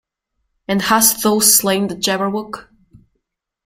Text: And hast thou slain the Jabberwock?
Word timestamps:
And 0.67 0.81
hast 0.81 1.21
thou 1.21 1.37
slain 1.41 1.85
the 1.85 1.93
Jabberwock? 1.93 2.69